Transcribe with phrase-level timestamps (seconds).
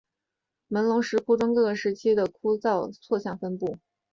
[0.67, 3.77] 龙门石窟中各个时期的窟龛造像交错分布。